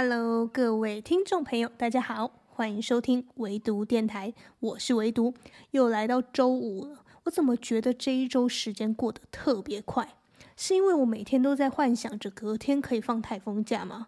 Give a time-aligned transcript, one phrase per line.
[0.00, 5.34] Hello，各位听众朋友，大家好，欢迎收听唯独电台，我是唯独，
[5.72, 7.04] 又来到周五了。
[7.24, 10.14] 我怎么觉得这一周时间过得特别快？
[10.56, 14.06] 是因为我每天都在幻想着隔天可以放台风假吗？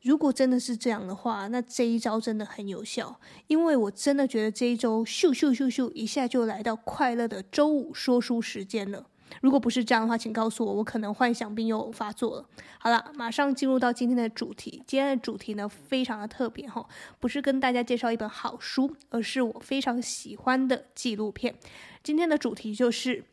[0.00, 9.04] 如果真的是这样的话，那这一招真的很有效，因为我真的觉得这一周咻咻咻咻一下就来到快乐的周五说书时间了。
[9.40, 12.48] 如果不是这样的话，请告诉我，我可能幻想病又发作了。
[12.78, 14.82] 好了，马上进入到今天的主题。
[14.86, 16.86] 今天的主题呢，非常的特别哈，
[17.20, 21.54] 不是跟大家介绍一本好书，而是我非常喜欢的纪录片。
[22.02, 23.24] 今天的主题就是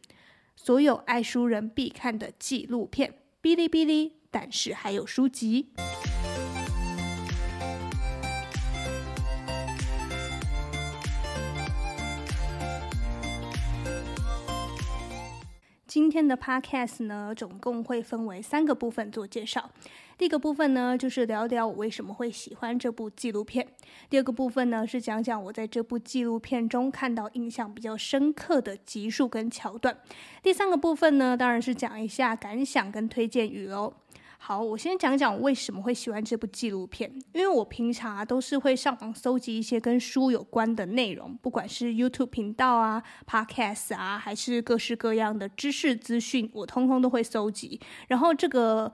[0.56, 5.70] 所有爱书人必看的纪录片，哔哩哔哩，但是还有书籍。
[15.96, 19.72] 今天的 podcast 呢，总共会分为三个部分做介绍。
[20.18, 23.66] 第一个部分呢，就是聊聊我为什么会喜欢这部纪录片；
[24.10, 29.96] 第二个部分呢，是讲讲我在这部纪录片中看到印象比较深刻的集数跟桥段；
[30.44, 33.94] 第三个部分呢，当然是讲一下感想跟推荐语喽。
[34.48, 37.12] 好，我先讲讲我为什么会喜欢这部纪录片。
[37.34, 47.82] 因为我平常啊都是会上网搜集一些跟书有关的内容，不管是 YouTube 频道啊、Podcast 啊，还是各式各样的知识资讯，我通通都会搜集。
[48.08, 48.94] 然后这个。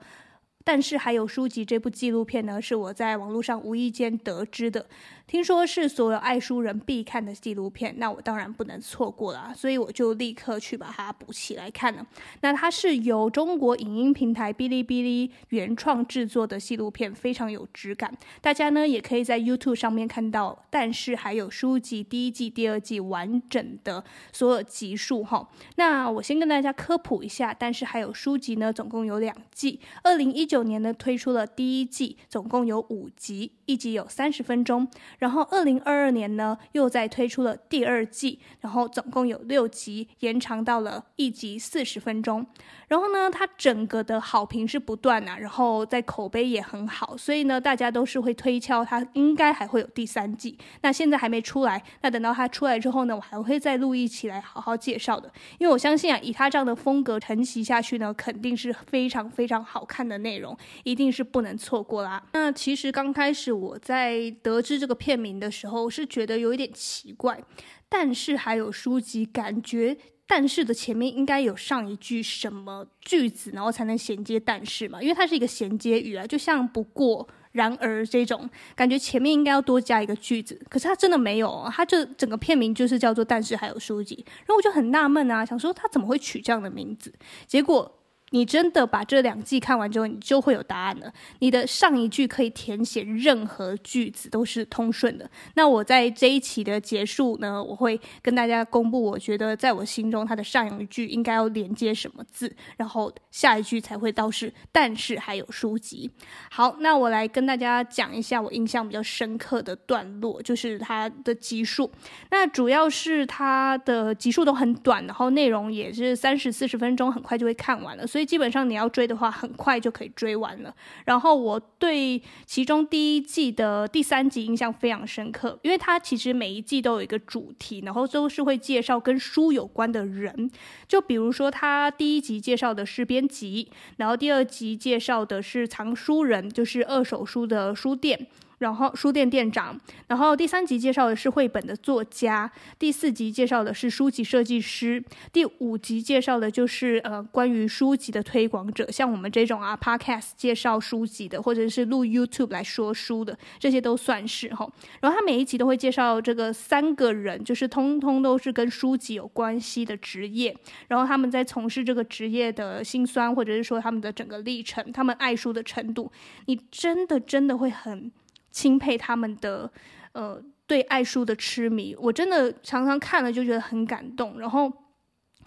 [0.64, 4.86] 但是还有书籍这部纪录片呢，是我在网络上无意间得知的。
[5.26, 12.06] 听说是所有爱书人必看的纪录片，那我当然不能错过了，所以我就立刻去把它补起来看了。
[12.42, 18.12] 那它是由中国影音平台哔哩哔哩原创制作的纪录片，非常有质感。
[18.42, 25.48] 大家呢也可以在 YouTube 上面看到，但是还有书籍第一季、第二季完整的所有集数哈。
[25.76, 34.86] 那我先跟大家科普一下，但是还有书籍呢，总共有两季，二零一九年呢推出了第一季，总共有五集，一集有三十分钟。
[35.18, 42.46] 然后二零二二年呢又再推出了第二季，然后总共有六集，延长到了一集四十分钟。
[42.88, 50.58] 然后呢，它整个的好评是不断啊，然后在口碑也很好，所以呢，大家都是会推敲它应该还会有第三季。
[50.82, 55.32] 那现在还没出来，那等到它出来之后呢，我还会再录一期来好好介绍的。
[55.58, 60.41] 因为我相信啊，以它这样的风格承袭下去呢，肯定是非常非常好看的内容，
[60.84, 62.22] 一定是不能错过啦。
[62.32, 67.42] 那其实刚开始我在得知这个片名的时候，是觉得有一点奇怪，
[67.88, 69.96] 但是还有书籍感觉。
[70.24, 75.02] 但是的前面应该有上一句什么句子，然后才能衔接但是嘛？
[75.02, 80.58] 因为它是一个衔接语啊，就像不过、然而这种感觉，前面应该要多加一个句子。
[80.70, 87.12] 可是它真的没有，它就整个片名就是叫做“但是还有书籍”，然后我就很纳闷啊，想说他怎么会取这样的名字？
[87.46, 87.98] 结果。
[88.32, 91.12] 你真的把这两季看完之后，你就会有答案了。
[91.38, 95.30] 你的上一句可以填写任何句子，都是通顺的。
[95.54, 106.10] 那我在这一期的结束呢，我会跟大家公布，我觉得在我心中它的上一句应该要连接什么字，然后下一句才会到是，但是还有书籍。
[106.50, 111.92] 好，那我来跟大家讲一下我印象比较深刻的段落，就是它的集数。
[112.30, 118.21] 那主要是它的集数都很短，然后内容也是三十四十分钟，很快就会看完了，所以。
[118.24, 120.74] 基本上你要追的话，很快就可以追完了。
[121.04, 130.50] 然后我对其中第一季的第三集印象非常深刻，因为它其实每一季都有一个主题，然后都是会介绍跟书有关的人。
[130.86, 138.28] 就比如说，他第一集介绍的是编辑，然后第二集介绍的是藏书人，就是二手书的书店。
[138.62, 145.02] 然后书店店长，然后第三集介绍的是绘本的作家，第四集介绍的是书籍设计师，
[145.32, 154.70] 第五集介绍的就是呃关于书籍的推广者，像我们这种啊 podcast 介绍书籍的，或者是录 YouTube 来说书的，这些都算是哈。
[155.00, 160.56] 然后他每一集都会介绍这个三个人，就是通通都是跟书籍有关系的职业，
[160.86, 166.12] 然后他们在从事这个职业的辛酸，或者是说他们的整个历程，他们爱书的程度，
[166.46, 168.12] 你真的真的会很。
[168.52, 169.68] 钦佩他们的，
[170.12, 174.38] 呃，对爱书的痴迷，我真的常常看了就觉得很感动。
[174.38, 174.72] 然后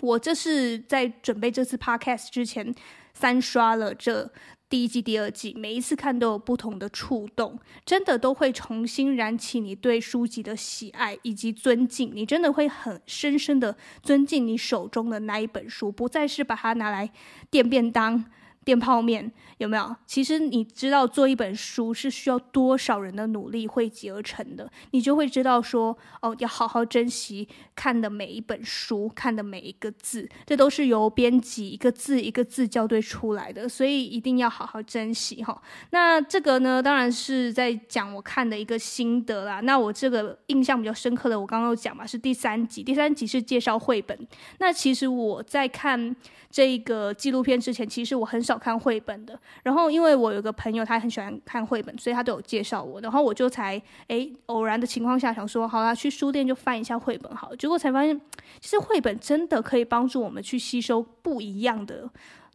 [0.02, 2.74] 我这是在准备这次 podcast 之前
[3.14, 4.30] 三刷了这
[4.68, 12.12] 第一季、第二季，每一次看都有不同的触动，真的都会重新燃起你对书籍的喜爱以及尊敬。
[12.14, 17.10] 你真的会很深深的尊敬你手中的那一本书，不再是把它拿来
[17.50, 18.26] 垫便当。
[18.66, 19.96] 店泡面有没有？
[20.08, 35.62] 其实你知道做一本书是需要多少人的努力汇集而成的，你就会知道说哦，要好好珍惜看的每一本书，看的每一个字，这都是由编辑一个字一个字校对出来的，所以一定要好好珍惜哈。
[35.92, 39.60] 那这个呢，当然是在讲我看的一个心得啦。
[39.62, 44.28] 那我这个印象比较深刻的，我刚刚有讲嘛，是第三集，第三集是介绍绘本。
[44.58, 46.16] 那其实我在看
[46.50, 48.55] 这个纪录片之前，其实我很少。
[48.58, 58.20] 看绘本的，然后因为我有个朋友，他很喜欢看绘本，所以他都有介绍我，然后我就才诶偶然的情况下想说，好啦，去书店就翻一下绘本好，结果才发现，
[58.60, 62.10] 其实绘本真的可以帮助我们去吸收不一样的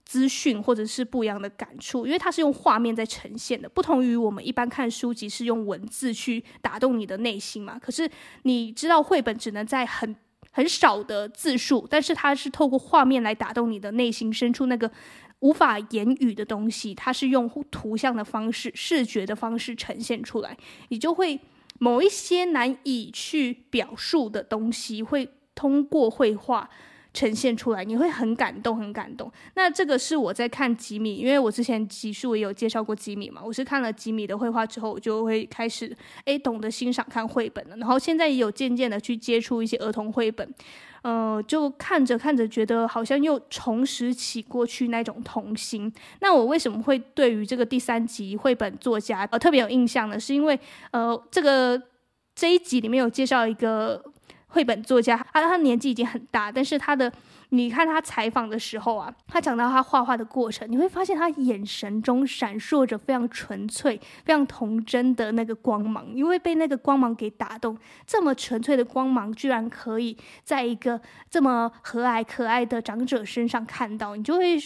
[0.05, 7.79] 资讯，或者是不一样的感触，因为它是用画面在呈现的，不同于我们一般看书籍是用文字去打动你的内心嘛。
[7.79, 8.11] 可是
[8.43, 10.17] 你知道，绘本只能在很
[10.51, 14.91] 很少的字数，但是它是透过画面来打动你的内心深处那个。
[15.41, 20.57] 无法言语的东西，它是用图像的方式、视觉的方式呈现出来，
[20.89, 21.41] 你就会
[21.79, 26.69] 某一些难以去表述的东西，会通过绘画
[27.13, 29.31] 呈现出来，你会很感动，很感动。
[29.55, 40.55] 那这个是我在看吉米，因为我之前集数也有介绍过吉米嘛，我是看了吉米的绘画之后，我就会开始诶懂得欣赏看绘本了，然后现在也有渐渐的去接触一些儿童绘本。
[41.03, 45.91] 呃，就看着看着，觉得好像又重拾起过去那种童心。
[46.21, 50.21] 那我为什么会对于这个第三集绘本作家呃特别有印象呢？
[50.21, 50.61] 是因为
[50.91, 51.81] 呃，这个
[52.35, 54.05] 这一集里面有介绍一个
[54.51, 57.11] 绘本作家，他他年纪已经很大，但是他的。
[57.53, 67.77] 你看他采访的时候啊，他讲到他画画的过程，你会发现他眼神中闪烁着非常纯粹、非常童真的那个光芒，你会被那个光芒给打动。
[68.07, 74.57] 这么纯粹的光芒，居然可以在一个这么和蔼可爱的长者身上看到，你就会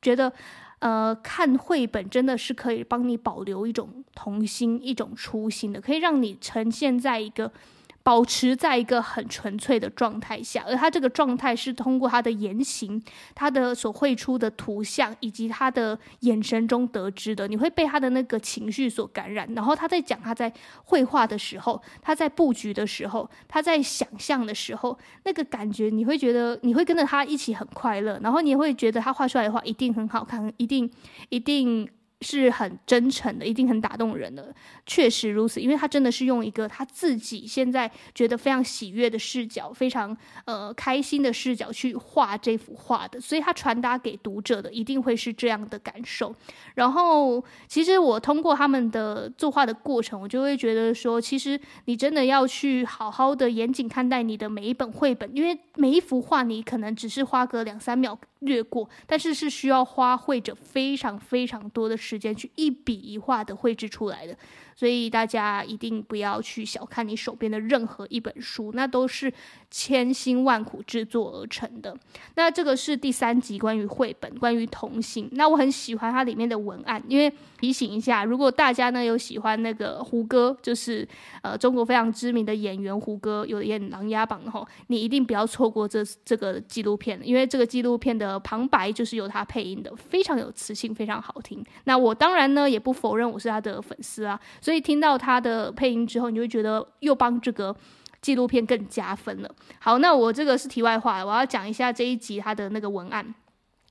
[0.00, 0.32] 觉得，
[0.78, 7.52] 呃，看绘本真的是可以帮你保留一种童心、一种初心的，可以让你呈现在一个。
[8.02, 13.00] 保持在一个很纯粹的状态下，而他这个状态是通过他的言行、
[13.34, 17.46] 他的所绘出的图像以及他的眼神中得知的。
[17.46, 20.52] 你会被他的那个情绪所感染，然后他在讲他在
[20.84, 30.90] 绘画的时候，他在布局的时候，他在想象的时候，那个感觉你会觉得你会跟着他一起很快乐，然后你也会觉得他画出来的画一定很好看，一定
[31.28, 31.88] 一定。
[32.22, 34.54] 是很真诚的，一定很打动人的。
[34.84, 40.14] 确实如此，因为他真的是用一个他自己现在觉得非常喜悦的视角，非常
[40.44, 46.34] 呃开心的视角去画这幅画的，所以他传达给读者的一定会是这样的感受。
[46.74, 62.30] 然后，其实我通过他们的作画的过程，我就会觉得说，其实你真的要去好好的严谨看待你的每一本绘本，因为每一幅画你可能只是花个两三秒略过，但是是需要花绘者非常非常多的时间。
[62.40, 64.34] 去一笔一画的绘制出来的，
[64.74, 69.30] 所以大家一定不要去小看你手边的任何一本书，那都是
[69.70, 71.96] 千辛万苦制作而成的。
[72.34, 75.28] 那这个是第三集关于绘本，关于童心。
[75.32, 81.06] 那我很喜欢它里面的文案，因为提醒一下，如果大家呢有喜欢那个胡歌，就是
[81.42, 91.64] 呃中国非常知名的演员胡歌，有演《琅琊榜》哈，你一定不要错过这这个纪录片，因为这个纪录片的旁白就是由他配音的，非常有磁性，非常好听。
[91.84, 97.74] 那我当然呢也不否认我是他的粉丝啊，所以听到他的配音之后，你会觉得又帮这个。
[98.20, 99.54] 纪录片更加分了。
[99.78, 103.34] 好，那我这个是题外话，我要讲一下这一集它的那个文案，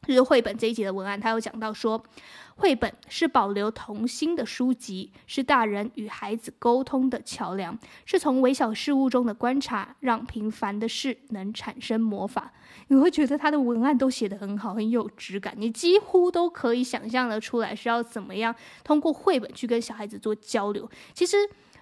[0.06, 1.20] 就是绘本这一集的文案。
[1.20, 2.04] 他有讲到说，
[2.56, 12.54] 绘本是保留童心的书籍，是大人与孩子沟通的桥梁，是从微小事物中的观察，让平凡的事能产生魔法。
[12.90, 20.88] 你会觉得他的文案都写得很好，很有质感，你几乎都可以想象得出来是要怎么样通过绘本去跟小孩子做交流。
[21.16, 21.36] 其实。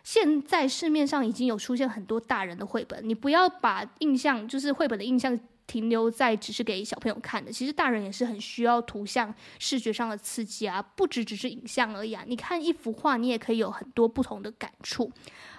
[0.08, 5.38] 现在市面上已经有出现很多大人的绘本，你不要把印象，就是绘本的印象
[5.68, 12.24] 停留在只是给小朋友看的，其实大人也是很需要图像、视觉上的刺激啊，不只只是影像而已啊。
[12.26, 15.12] 你看一幅画，你也可以有很多不同的感触。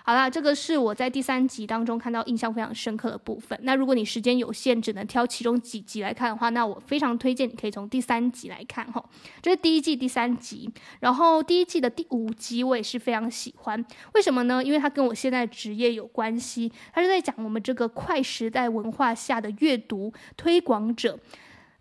[0.08, 3.58] 好啦，这个是我在第三集当中看到印象非常深刻的部分。
[3.64, 9.04] 那如果你时间有限，只能挑其中几集来看的话，那我非常推荐你可以从第三集来看哈，
[9.42, 10.72] 这是第一季第三集。
[11.00, 13.84] 然后第一季的第五集我也是非常喜欢，
[14.14, 14.64] 为什么呢？
[14.64, 21.18] 因为它跟我现在职业有关系，它是在讲我们这个快时代文化下的阅读推广者。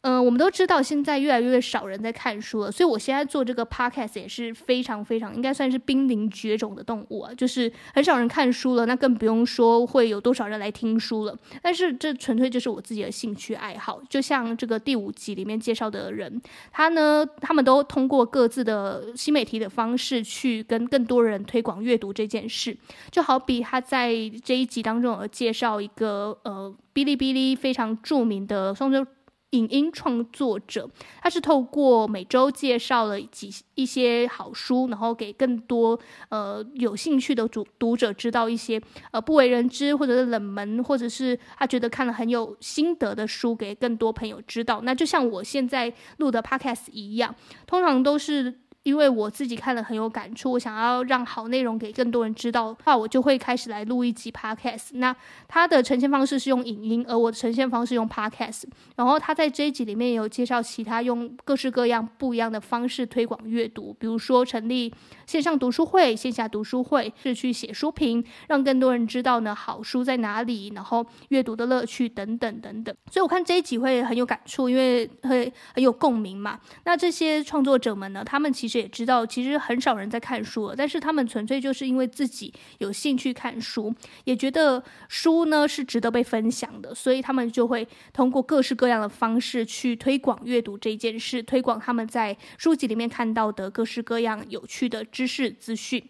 [0.09, 11.37] 嗯、我们都知道现在越来越少人在看书了，所以我现在做这个 podcast 也是非常非常应该算是濒临绝种的动物啊，就是很少人看书了，那更不用说会有多少人来听书了。
[11.61, 22.77] 但是这纯粹就是我自己的兴趣爱好，就像这个第五集里面介绍的人，他呢，他们都通过各自的新媒体的方式去跟更多人推广阅读这件事，
[23.11, 29.05] 就好比他在这一集当中有介绍一个呃哔哩哔哩非常著名的创作
[29.51, 30.89] 影音创作者，
[31.21, 35.97] 他是透过每周介绍了几一些好书，然后给更多
[36.29, 44.81] 呃有兴趣的读读者知道一些呃不为人知或者是冷门，或者是他觉得看了很有心得的书，给更多朋友知道。
[44.83, 47.33] 那就像我现在录的 Podcast 一样，
[47.65, 48.59] 通常都是。
[48.87, 54.91] 因为我自己看了很有感触，我想要让好内容给更多人知道的话，我就会开始来录一集 podcast。
[54.93, 55.13] 那
[55.45, 58.63] 它的呈现方式是用影音，而我的呈现方式用 podcast。
[58.95, 64.93] 然后他在这一集里面也有介绍其他用各式各样不一样的方式推广阅读，比如说成立
[65.25, 72.95] 线上读书会、线下读书会，是去写书评，让更多人知道呢好书在哪里，然后阅读的乐趣等等等等。
[73.11, 76.57] 所以我看这一集会很有感触，因为会很有共鸣嘛。
[76.85, 83.93] 那这些创作者们呢，他们其实也知道，其实很少人在看书，但是他们纯粹就是因为自己有兴趣看书，
[84.23, 96.03] 也觉得书呢是值得被分享的，所以他们就会通过各式各样的方式去推广阅读这件事，推广他们在书籍里面看到的各式各样有趣的知识资讯。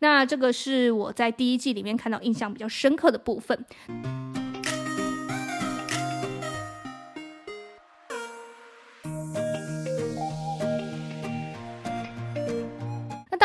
[0.00, 3.64] 那这个是我在第一季里面看到印象比较深刻的部分。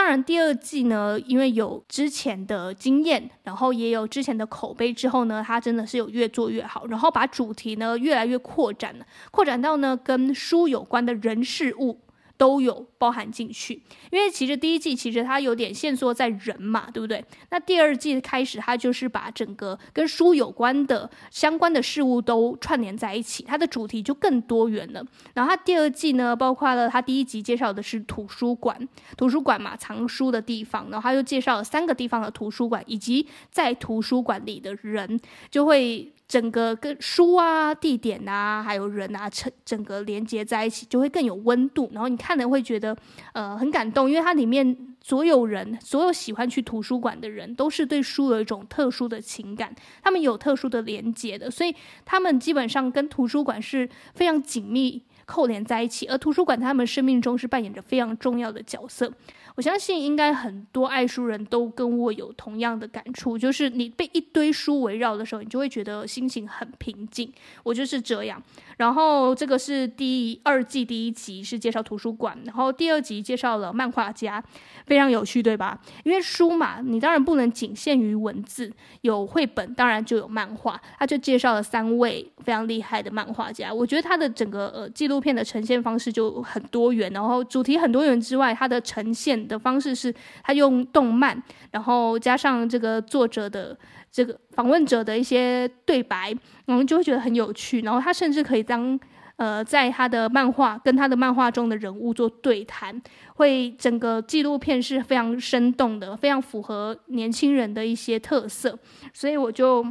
[0.09, 11.99] 然，第二季呢，因为有之前的经验，然后也有之前的口碑之后呢，它真的是有越做越好，然后把主题呢越来越扩展了，扩展到呢跟书有关的人事物。
[12.39, 17.21] 都有包含进去，因为其实第一季其实它有点线索在人嘛，对不对？
[17.49, 25.05] 那第二季开始，它就是把整个跟书有关的相关的事物都串联在一起，它的主题就更多元了。
[25.33, 35.19] 然后它第二季呢，包括了它第一集介绍的是图书馆，图书馆嘛，藏书的地方，然后它又介绍了三个地方的图书馆，以及在图书馆里的人，
[35.51, 36.13] 就会。
[36.29, 41.89] 整个跟书啊、地点啊，还有人啊，整整个连接在一起，就会更有温度。
[41.91, 42.95] 然后你看了会觉得，
[43.33, 59.11] 呃，很感动，因为它里面所有人，所有喜欢去图书馆的人，都是对书有一种特殊的情感，他们有特殊的连接的，所以他们基本上跟图书馆是非常紧密扣连在一起，而图书馆他们生命中是扮演着非常重要的角色。
[59.59, 67.29] 我相信应该很多爱书人都跟我有同样的感触，就是你被一堆书围绕的时候，你就会觉得心情很平静。
[67.63, 68.41] 我就是这样。
[68.77, 74.41] 然后这个是第二季第一集是介绍图书馆，然后第二集介绍了漫画家，
[74.85, 75.77] 非常有趣，对吧？
[76.05, 80.81] 因为书嘛，你当然不能仅限于文字，有绘本，当然就有漫画。
[80.97, 90.13] 他就介绍了三位非常厉害的漫画家，我觉得他的整个呃纪录片的呈现方式就很多元，然后主题很多元之外，他的呈现的方式是，
[90.43, 93.77] 他用动漫，然后加上这个作者的
[94.09, 96.33] 这个访问者的一些对白，
[96.67, 97.81] 我们就会觉得很有趣。
[97.81, 98.97] 然后他甚至可以当
[99.37, 103.01] 呃，在他的漫画跟他的漫画中的人物做对谈，
[103.35, 108.77] 会整个纪录片是非常生动的，非常符合年轻人的一些特色，
[109.11, 109.85] 所以我就。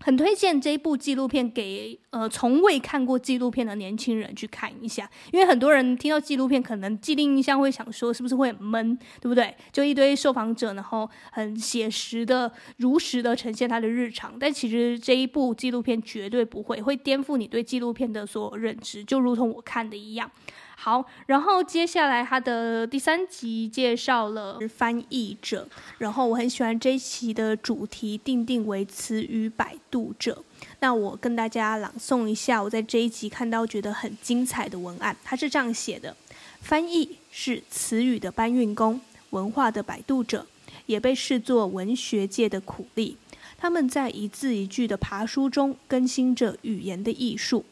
[0.00, 9.54] 很推荐这一部纪录片给呃从未看过纪录片的年轻人去看一下，因为很多人听到纪录片，可能既定印象会想说是不是会很闷，对不对？
[9.72, 14.38] 就一堆受访者，然后很写实的、如实的呈现他的日常。
[14.38, 20.30] 但其实这一部纪录片绝对不会，会颠覆你对纪录片的所有认知，就如同我看的一样。
[20.80, 25.68] 好，然后接下来他的第三集介绍了翻译者，
[25.98, 30.40] 然后我很喜欢这一期的主题定定为词语摆渡者。
[30.78, 36.16] 那我跟大家朗诵一下我在这一集看到觉得很精彩的文案，他是这样写的：
[36.60, 40.46] 翻译是词语的搬运工，文化的摆渡者，
[40.86, 43.16] 也被视作文学界的苦力。
[43.58, 47.64] 他们在一字一句的爬书中更新着语言的艺术。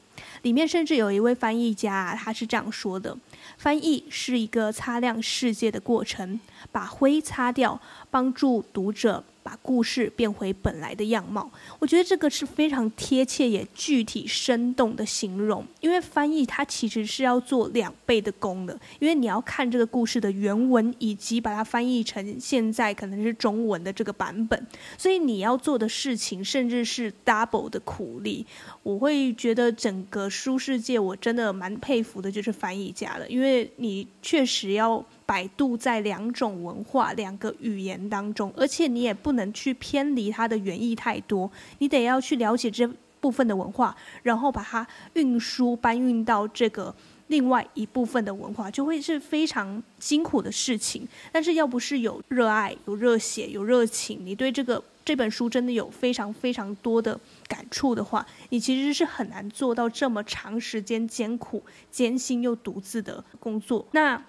[0.43, 3.17] 里面甚至有一位翻译家，他是这样说的
[3.59, 6.39] ：“翻译是一个擦亮世界的过程，
[6.71, 7.81] 把灰擦掉，
[8.11, 11.49] 帮助读者把故事变回本来的样貌。
[11.79, 24.67] 我觉得这个是非常贴切也具体生动的形容，因为翻译它其实是要做两倍的功的，因为你要看这个故事的原文，以及把它翻译成现在可能是中文的这个版本，
[24.99, 28.45] 所以你要做的事情甚至是 double 的苦力。
[28.83, 35.05] 我会觉得整个书世界，我真的蛮佩服的，就是翻译家的，因为你确实要。
[35.27, 42.89] 摆渡在两种文化、两个语言当中，而且你也不能去偏离它的原意太多，你得要去了解这
[43.21, 46.95] 部分的文化，然后把它运输搬运到这个
[47.27, 51.07] 另外一部分的文化，就会是非常辛苦的事情。
[51.33, 57.19] 但是要不是有热爱、有热血、有热情，你对这个这本书真的有非常非常多的
[57.49, 63.85] 感触的话，你其实是很难做到这么长时间艰苦、艰辛又独自的工作。
[63.91, 64.23] 那。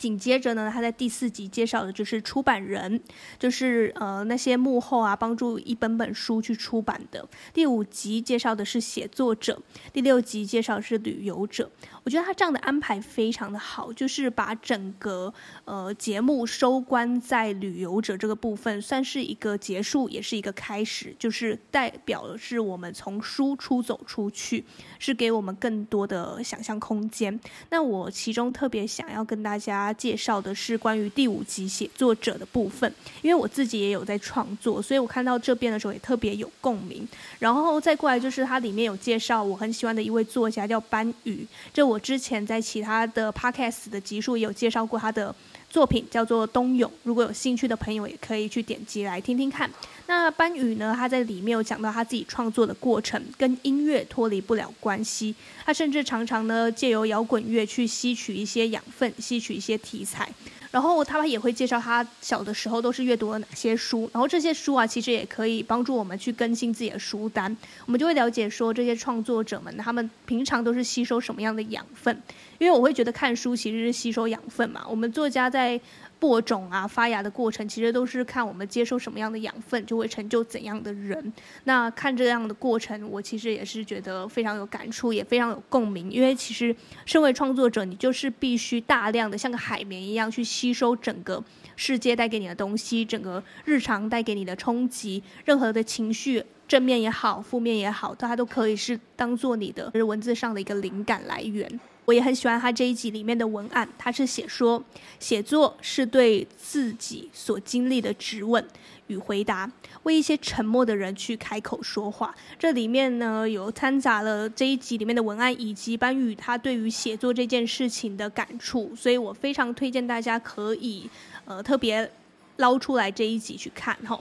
[0.00, 2.98] 紧接着呢，他在第四集介绍的就是出版人，
[3.38, 7.28] 就是呃那些幕后啊帮助一本本书去出版的。
[7.52, 9.60] 第五集介绍的是写作者，
[9.92, 11.70] 第六集介绍的是旅游者。
[12.02, 15.30] 我觉得他这样的安排非常的好，就是把整个
[15.66, 24.64] 呃节目收官在旅游者这个部分，算是一个结束，也是一个开始，就是代表的是我们从书出走出去，
[24.98, 27.38] 是给我们更多的想象空间。
[27.68, 29.89] 那我其中特别想要跟大家。
[29.92, 32.92] 介绍的是关于第五集写作者的部分，
[33.22, 37.06] 因为我自己也有在创作，所以我看到这边的时候也特别有共鸣。
[37.38, 45.34] 然后再过来就是它里面有介绍我很喜欢的一位作家叫班宇，这我之前在其他的 podcast 的集数也有介绍过他的
[45.70, 46.90] 作品，叫做《冬泳》。
[47.04, 49.70] 如果有兴趣的朋友也可以去点击来听听看。
[50.06, 55.32] 那班宇呢，他在里面有讲到他自己创作的过程，跟音乐脱离不了关系。
[55.64, 60.28] 他甚至常常呢借由摇滚乐去吸取一些养分，吸取一些题材。
[60.70, 67.56] 然后他也会介绍他小的时候都是阅读了哪些书，然后这些书啊其实也可以帮助我们去更新自己的书单。
[67.86, 72.22] 我们就会了解说这些创作者们他们平常都是吸收什么样的养分。
[72.58, 74.84] 因为我会觉得看书其实是吸收养分嘛。
[74.88, 75.80] 我们作家在。
[76.20, 81.32] 播种啊，发芽的过程，其实都是看我们接受什么样的养分，就会成就怎样的人。
[81.64, 86.12] 那看这样的过程，我其实也是觉得非常有感触，也非常有共鸣。
[86.12, 91.42] 因为其实身为创作者，你就是必须大量的像个海绵一样去吸收整个
[91.74, 101.80] 世界带给你的东西，整个日常带给你的冲击，任何的情绪，正面也好，负面也好，它都可以是当做你的文字上的一个灵感来源。
[102.10, 104.82] 我也很喜欢他这一集里面的文案，他是写说，
[105.20, 108.66] 写作是对自己所经历的质问
[109.06, 109.70] 与回答，
[110.02, 112.34] 为一些沉默的人去开口说话。
[112.58, 121.08] 这里面呢，有掺杂了这一集里面的文案，以及班宇他对于写作这件事情的感触，所以我非常推荐大家可以
[121.44, 122.10] 呃特别
[122.56, 124.18] 捞出来这一集去看哈。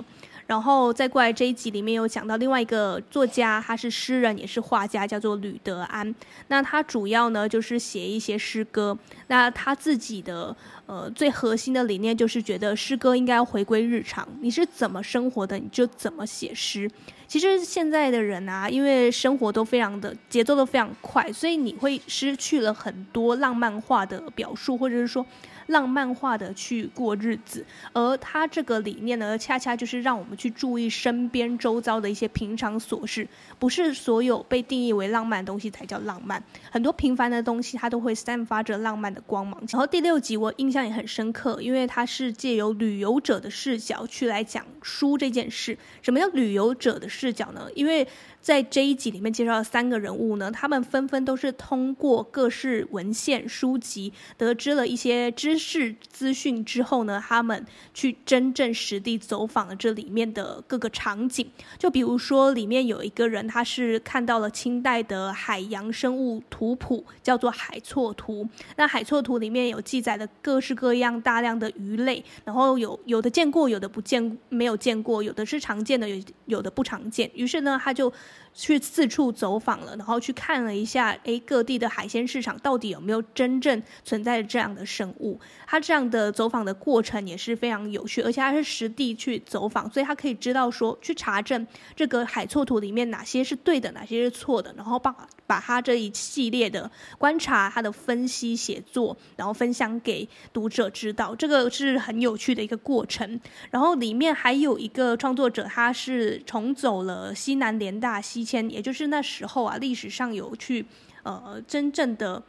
[0.50, 6.16] 然后再过来这一集里面有讲到另外一个作家，他是诗人也是画家，叫做吕德安。
[6.48, 8.98] 那他主要呢就是写一些诗歌。
[9.28, 10.56] 那他自己的
[10.88, 16.90] 呃最核心的理念就是觉得诗歌应该要回归日常，你是怎么生活的你就怎么写诗。
[17.28, 25.24] 其实现在的人啊，因为生活都非常的节奏都非常快，所以你会失去了很多浪漫化的表述，或者是说。
[25.70, 33.28] 浪漫化的去过日子，而他这个理念呢，恰恰就是让我们去注意身边周遭的一些平常琐事，
[33.58, 39.62] 不是所有被定义为浪漫的东西才叫浪漫，很多平凡的东西它都会散发着浪漫的光芒。
[39.70, 45.78] 然后第六集我印象也很深刻，因为它是借由旅游者的视角去来讲书这件事。
[46.02, 47.68] 什么叫旅游者的视角呢？
[47.76, 48.08] 因为
[48.42, 61.50] 在这一集里面介绍的三个人物呢，他们纷纷都是通过各式文献书籍得知了一些知识资讯之后呢，他们去真正实地走访了这里面的各个场景。
[61.78, 68.44] 就比如说，里面有一个人，他是看到了清代的海洋生物图图谱，叫做《海错图》。
[68.76, 77.32] 那《海错图》里面有记载的各式各样大量的鱼类，然后有有的见过，有的不见，没有见过，有的是常见的，有有的不常见。
[77.34, 78.12] 于是呢，他就。
[78.52, 85.40] 去四处走访了，然后去看了一下，诶，各地的海鲜市场到底有没有真正存在这样的生物？
[85.68, 95.16] 他这样的走访的过程也是非常有趣，而且他是实地去走访，所以他可以知道说，去查证这个海错图里面哪些是对的，哪些是错的，然后把
[95.50, 103.42] 把他这一系列的观察、他的分析写作，然后分享给读者知道，这个是很有趣的一个过程。
[103.72, 110.86] 然后里面还有一个创作者，他是重走了西南联大西迁，也就是那时候啊，历史上有去
[111.24, 112.44] 呃真正的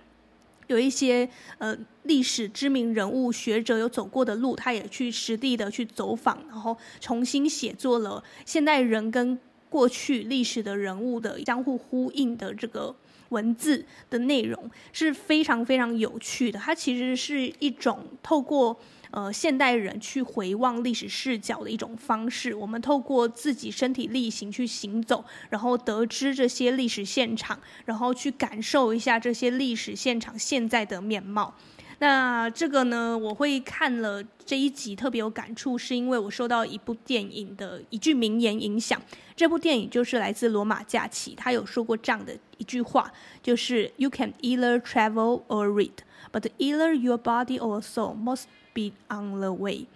[0.67, 9.39] 有一些呃历史知名人物学者有走过的路，他也去实地的去走访，然后重新写作了现代人跟
[9.71, 12.95] 过去历史的人物的相互呼应的这个
[13.31, 16.59] 文字的内容，是非常非常有趣的。
[16.59, 18.79] 它其实是一种透过。
[19.13, 31.53] 呃，现代人去回望历史视角的一种方式，我们透过自己身体力行去行走，然后得知这些历史现场，然后去感受一下这些历史现场现在的面貌。
[32.01, 39.01] 那这个呢，我会看了这一集特别有感触，是因为我受到一部电影的一句名言影响。
[39.37, 45.93] 这部电影就是来自《罗马假期》，他有说过这样的一句话，就是 “You can either travel or read,
[46.33, 48.45] but either your body or soul must”。
[48.73, 49.87] Be on the way，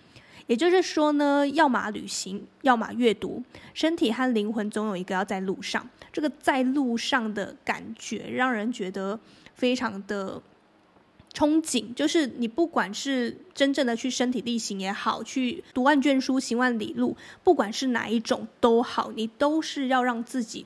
[0.49, 5.89] 也就是说呢，要么旅行，要么阅读，身体和灵魂总有一个要在路上。
[6.13, 9.17] 这个在路上的感觉，让人觉得
[9.55, 10.43] 非常的
[11.35, 11.93] 憧憬。
[11.95, 20.65] 就是你不管是真正的去身体力行也好，去读万卷书，行万里路，不管是哪一种都好，你都是要让自己。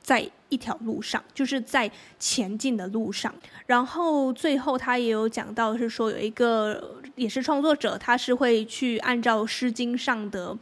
[0.00, 3.34] 在一条路上，就是在前进的路上。
[3.66, 10.56] 然后最后他也有讲到，是说有一个也是创作者，他是会去按照《诗经》上的。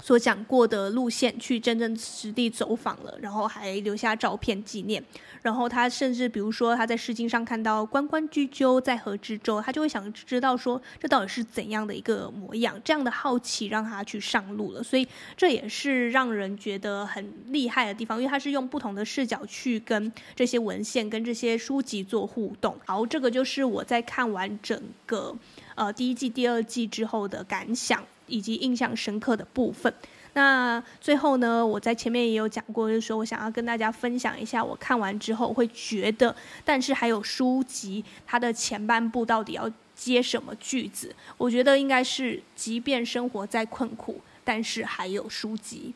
[0.00, 5.02] 所讲过的路线去真正实地走访了，然后还留下照片纪念。
[5.42, 12.80] 然后他甚至比如说他在《诗经》上看到“关关雎鸠，在河之洲”，他就会想知道说这到底是怎样的一个模样。
[12.84, 15.06] 这样的好奇让他去上路了，所以
[15.36, 22.76] 这也是让人觉得很厉害的地方，因为他是用不同的视角去跟这些文献、跟这些书籍做互动。
[22.84, 25.34] 好，这个就是我在看完整个
[25.76, 28.04] 呃第一季、第二季之后的感想。
[28.28, 29.92] 以及印象深刻的部分。
[30.34, 41.12] 那最后呢，我在前面也有讲过，就是说我想要跟大家分享一下，我看完之后会觉得，但是还有书籍它的前半部到底要接什么句子？
[41.36, 45.92] 我觉得应该是，即便生活再困苦，但是还有书籍。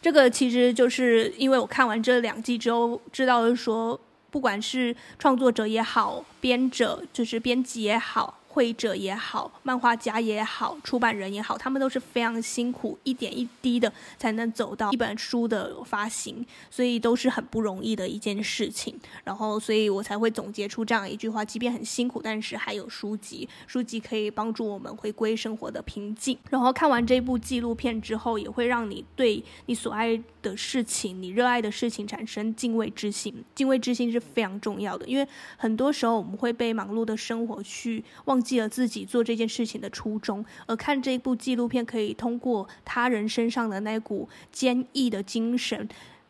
[0.00, 3.98] 这个其实就是因为我看完这两季之后，知道就是说，
[4.30, 8.35] 不管是创作者也好，编者就是编辑也好。
[8.56, 18.98] 绘者也好，漫画家也好，出版人也好，他们都是非常辛苦，一点一滴的才能走到一本书的发行，所以都是很不容易的一件事情。
[19.24, 26.38] 然后，所以我才会总结出这样一句话：即便很辛苦，但是还有书籍，书籍可以帮助我们回归生活的平静。
[26.48, 30.18] 然后看完这部纪录片之后，也会让你对你所爱
[30.50, 33.44] 的事情、你热爱的事情产生敬畏之心。
[33.54, 38.56] 敬畏之心是非常重要的，因为很多时候我们会被忙碌的生活去忘记。
[38.56, 45.86] 了自己做这件事情的初衷，而看这一部纪录片，可以通过他人身上的那股坚毅的精神，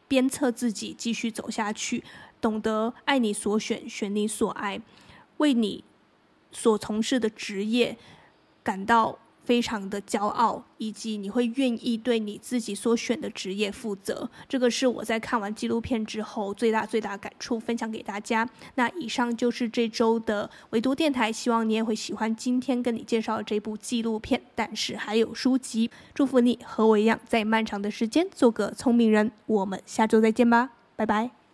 [0.08, 2.02] 鞭策自己继续走下去，
[2.40, 4.80] 懂得爱你所选，选你所爱，
[5.36, 5.84] 为你
[6.50, 7.96] 所从事的职业
[8.64, 9.18] 感到。
[9.46, 18.46] 非常的骄傲，以及你会愿意对你自己所选的职业负责，这个是我在看完纪录片之后最大最大感触，分享给大家。
[18.74, 24.42] 那以上就是这周的唯独电台，希望你也会喜欢今天跟你介绍这部纪录片。
[24.56, 29.30] 但是还有书籍，祝福你和我一样，在漫长的时间做个聪明人。
[29.46, 31.45] 我们下周再见吧，拜拜。